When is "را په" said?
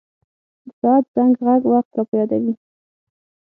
1.97-2.13